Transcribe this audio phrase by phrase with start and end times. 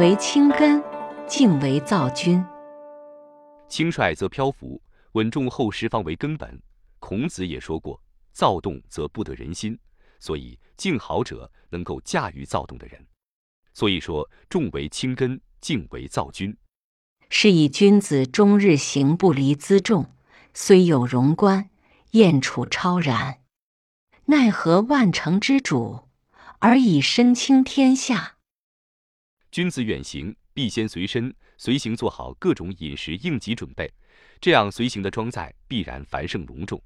[0.00, 0.82] 为轻根，
[1.28, 2.42] 静为躁君。
[3.68, 4.80] 轻率则漂浮，
[5.12, 6.58] 稳重厚实方为根本。
[7.00, 8.02] 孔子也说过
[8.32, 9.78] ：“躁动则不得人心。”
[10.18, 13.06] 所以，静好者能够驾驭躁动的人。
[13.74, 16.56] 所以说，重为轻根，静为躁君。
[17.28, 20.14] 是以君子终日行不离辎重，
[20.54, 21.68] 虽有荣观，
[22.12, 23.40] 燕处超然。
[24.24, 26.08] 奈何万乘之主，
[26.60, 28.36] 而以身轻天下？
[29.50, 31.34] 君子远行，必先随身。
[31.56, 33.92] 随行做好各种饮食应急准备，
[34.40, 36.80] 这样随行的装载必然繁盛隆重。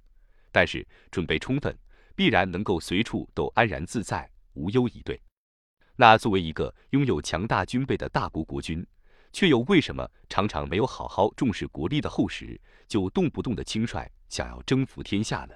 [0.50, 1.76] 但是准备充分，
[2.16, 5.20] 必然能够随处都安然自在，无忧以对。
[5.96, 8.84] 那作为一个拥有强大军备的大国国君，
[9.32, 15.54] 却又为什么常常没有好好重视国力的厚实，就动不动的轻率，想要征服天下呢？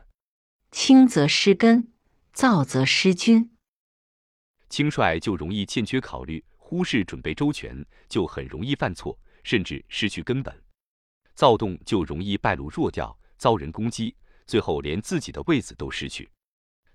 [0.70, 1.92] 轻则失根，
[2.32, 3.50] 躁则失君。
[4.68, 6.44] 轻率就容易欠缺考虑。
[6.68, 10.52] 忽视准备周全，就很容易犯错，甚至失去根本；
[11.34, 14.14] 躁动就容易败露弱掉，遭人攻击，
[14.46, 16.28] 最后连自己的位子都失去。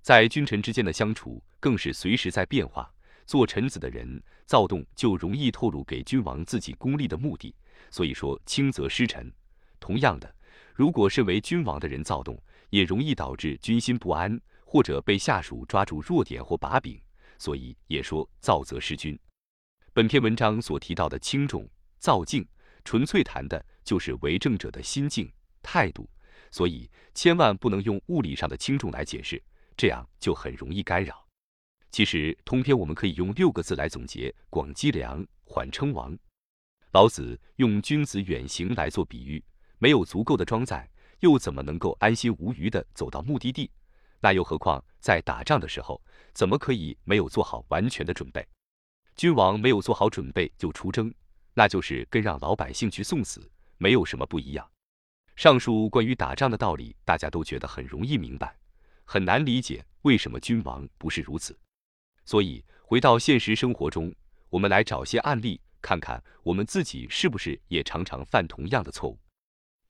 [0.03, 2.87] 在君臣之间的相处，更是随时在变化。
[3.25, 7.55] 做臣子的人，躁动就容易透露给君王自己功利的目的。
[7.89, 9.33] 所以说，轻则失臣。
[9.79, 10.35] 同样的，
[10.75, 17.01] 如果身为君王的人躁动，也容易导致军心不安，或者被下属抓住弱点或把柄。
[17.39, 19.17] 所以也说，躁则失君。
[19.95, 22.43] 本篇文章所提到的轻重、躁境，
[22.83, 26.09] 纯粹谈的就是为政者的心境、态度，
[26.49, 29.39] 所以千万不能用物理上的轻重来解释，
[29.77, 31.23] 这样就很容易干扰。
[31.91, 36.17] 其实通篇我们可以用六个字来总结：广积粮，缓称王。
[36.93, 39.45] 老子用君子远行来做比喻，
[39.77, 43.69] 没有足够的装载，又怎么能够安心无虞地走到目的地？
[44.21, 46.01] 那又何况在打仗的时候，
[46.33, 48.43] 怎么可以没有做好完全的准备？
[49.15, 51.13] 君王没有做好准备就出征，
[51.53, 54.67] 那就是跟让老百姓去送死没有什么不一样。
[55.35, 58.55] 上述关于打仗的道理，大家都觉得很容易明白，
[59.05, 61.57] 很难理解为什么君王不是如此。
[62.25, 64.13] 所以回到现实生活中，
[64.49, 69.19] 我们来找些案例，看看我们自己是不是也常常犯同样的错误。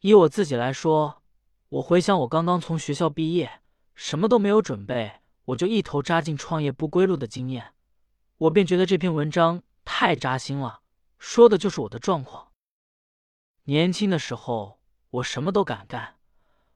[0.01, 1.21] 以我自己来说，
[1.69, 3.61] 我回想我刚刚从学校毕业，
[3.95, 7.72] 什么都没有准备，我就一头扎进创业不归路的经验。
[8.43, 10.81] 我便觉得这篇文章太扎心了，
[11.17, 12.51] 说的就是我的状况。
[13.65, 14.81] 年轻的时候，
[15.11, 16.15] 我什么都敢干。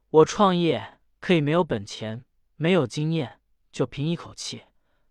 [0.10, 2.24] 我创业可以没有本钱，
[2.56, 4.64] 没有经验，就凭一口气，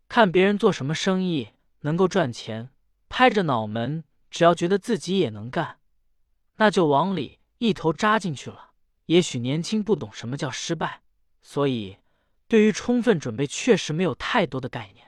[0.09, 1.50] 看别人做什么生意
[1.81, 2.71] 能够赚钱，
[3.11, 5.81] 拍着脑门，只要觉得自己也能干，
[6.56, 8.71] 那就往里一头扎进去了。
[9.06, 11.03] 也许年轻不懂什么叫失败，
[11.43, 11.99] 所以
[12.49, 15.06] 对于充分准备确实没有太多的概念。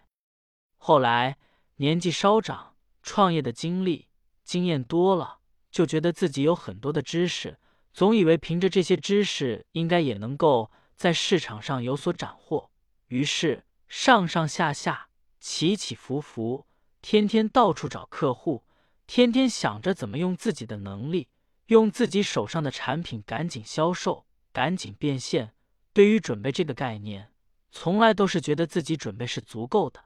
[0.78, 1.36] 后来
[1.76, 4.08] 年纪稍长，创业的经历
[4.42, 5.40] 经验多了，
[5.70, 7.58] 就觉得自己有很多的知识，
[7.92, 12.70] 总以为凭着这些知识应该也能够在市场上有所斩获。
[13.08, 15.08] 于是上上下下
[15.40, 16.66] 起起伏伏，
[17.02, 18.64] 天天到处找客户，
[19.06, 21.28] 天天想着怎么用自己的能力，
[21.66, 25.52] 用自己手上的产品赶紧销售，赶紧变现。
[25.92, 27.32] 对于准备这个概念，
[27.70, 30.04] 从来都是觉得自己准备是足够的。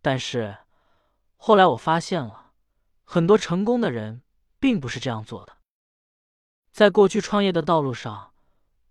[0.00, 0.58] 但是，
[1.36, 2.52] 后来我发现了，
[3.04, 4.22] 很多成功的人
[4.58, 5.58] 并不是这样做的。
[6.70, 8.32] 在过去创业的道路上，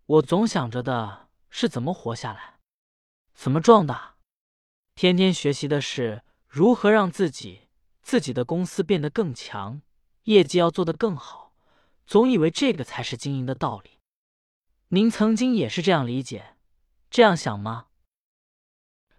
[0.06, 2.60] 我总想着的是怎么活下来，
[3.34, 4.16] 怎么壮大，
[4.96, 7.70] 天天学习的是如何让自己
[8.02, 9.82] 自己的公司变得更强，
[10.24, 11.54] 业绩要做得更好，
[12.06, 14.00] 总以为这个才是经营的道理。
[14.90, 16.56] 您曾经也是这样理解、
[17.10, 17.88] 这样想吗？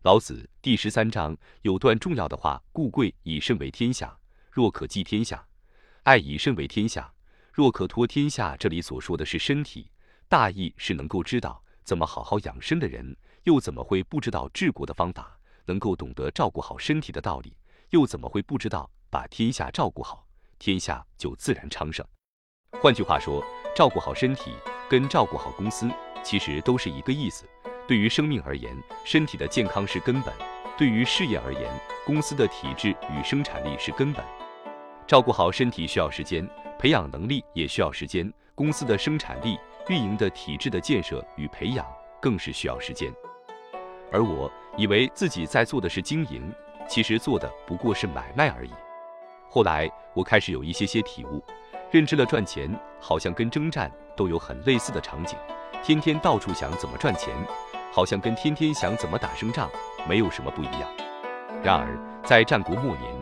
[0.03, 4.16] 老子第十三章有段重要的话：“故贵以身为天下，
[4.48, 5.36] 若可寄天下；
[6.04, 7.12] 爱以身为天下，
[7.53, 9.90] 若可托天下。”这里所说的是身体，
[10.28, 15.37] 大意是能够知道怎么好好养生的人，又怎么会不知道治国的方法？
[15.64, 17.56] 能够懂得照顾好身体的道理，
[17.90, 20.25] 又怎么会不知道把天下照顾好，
[20.61, 22.06] 天下就自然昌盛？
[22.81, 23.44] 换句话说，
[23.75, 24.52] 照顾好身体
[24.88, 25.90] 跟照顾好公司，
[26.22, 27.44] 其实都是一个意思。
[27.88, 28.70] 对于生命而言，
[29.02, 30.31] 身体的健康是根本；
[30.76, 31.62] 对于事业而言，
[32.05, 34.23] 公司的体制与生产力是根本。
[35.06, 36.46] 照顾好身体需要时间，
[36.79, 38.31] 培养能力也需要时间。
[38.55, 39.58] 公司的生产力、
[39.88, 41.87] 运营的体制的建设与培养
[42.20, 43.11] 更是需要时间。
[44.12, 46.52] 而我以为自己在做的是经营，
[46.87, 48.73] 其实做的不过是买卖而已。
[49.49, 51.43] 后来我开始有一些些体悟，
[51.91, 52.70] 认知了赚钱
[53.00, 55.38] 好像跟征战都有很类似的场景，
[55.82, 57.34] 天天到处想怎么赚钱。
[57.93, 59.70] 好像跟天天想怎么打胜仗
[60.08, 60.88] 没有什么不一样。
[61.62, 63.12] 然而，在战国末年，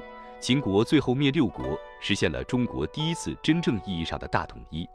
[0.41, 4.89] 秦国最后灭六国，实现了中国第一次真正意义上的大统一，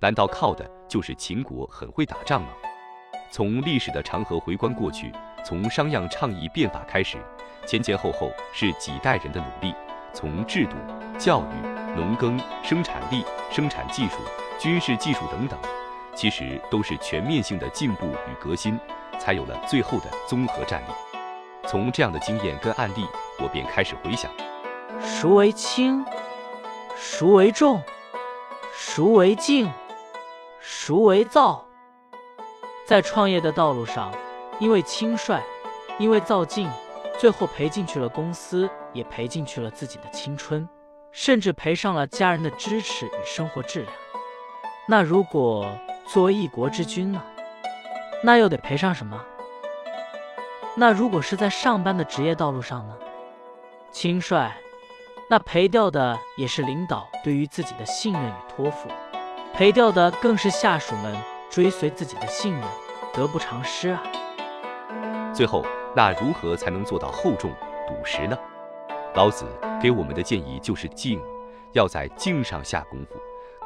[0.00, 2.48] 难道靠的就是秦国很会打仗吗？
[3.30, 5.12] 从历史的长河回观过去，
[5.44, 7.18] 从商鞅倡议变法开始，
[7.66, 9.74] 前前后后是几代人的努力，
[10.12, 10.76] 从制度、
[11.18, 14.16] 教育、农耕、生产力、生产技术、
[14.58, 15.58] 军事技术等等，
[16.14, 18.78] 其实都是全面性的进步与革新，
[19.18, 20.92] 才有了最后的综合战力。
[21.66, 23.06] 从这样的经验跟案例，
[23.38, 24.30] 我便开始回想：
[25.00, 26.04] 孰为轻？
[26.96, 27.82] 孰为重？
[28.74, 29.70] 孰为静？
[30.60, 31.64] 孰为躁？
[32.86, 34.10] 在创业的道路上，
[34.58, 35.42] 因为轻率，
[35.98, 36.68] 因为躁进，
[37.18, 40.66] 最后赔进去了公司，也赔进去了自己的青春，
[41.12, 43.92] 甚至赔上了家人的支持与生活质量。
[44.86, 45.70] 那如果
[46.08, 47.22] 作为一国之君呢？
[48.24, 49.22] 那又得赔上什么？
[50.74, 52.96] 那如果是在上班的职业道路上呢？
[53.92, 54.50] 轻率，
[55.28, 58.88] 那赔掉的也是领导对于自己的信任与托付，
[59.52, 61.14] 赔掉的更是下属们。
[61.50, 62.62] 追随自己的信任，
[63.14, 64.02] 得不偿失啊！
[65.32, 65.64] 最后，
[65.96, 67.50] 那如何才能做到厚重
[67.86, 68.38] 笃实呢？
[69.14, 69.46] 老子
[69.80, 71.18] 给我们的建议就是静，
[71.72, 73.16] 要在静上下功夫。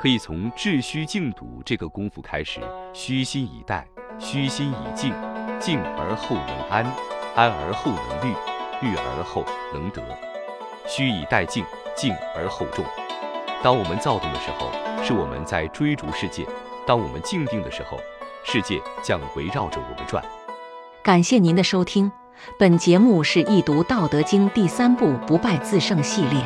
[0.02, 2.58] 可以从致虚静笃这个功夫开始，
[2.92, 3.86] 虚心以待，
[4.18, 5.14] 虚心以静，
[5.60, 6.84] 静而后能安，
[7.36, 8.34] 安而后能虑，
[8.80, 10.02] 虑而后能得。
[10.88, 11.64] 虚以待静，
[11.94, 12.84] 静而后重。
[13.62, 14.72] 当我们躁动的时候，
[15.04, 16.44] 是我们在追逐世界。
[16.84, 17.96] 当我们静定的时候，
[18.42, 20.20] 世界将围绕着我们转。
[21.04, 22.10] 感谢您的收听，
[22.58, 26.42] 本节目是易读《道德经》第三部“不败自胜”系列。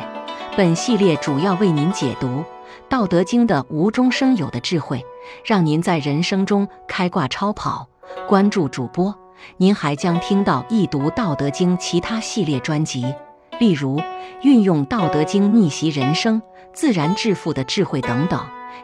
[0.55, 2.27] 本系列主要为您解读
[2.89, 5.05] 《道德经》的无中生有的智慧，
[5.45, 7.87] 让您在人生中开挂超跑。
[8.27, 9.13] 关注主播，
[9.57, 13.13] 您还将听到易读《道德经》其他系列专辑，
[13.59, 14.01] 例如
[14.41, 16.41] 运用《道德经》逆袭人生、
[16.73, 18.39] 自然致富的智慧等等。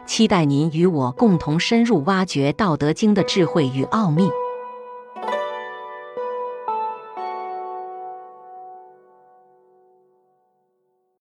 [0.06, 4.28] 期待您与我共同深入挖掘《道德经》的智慧与奥秘。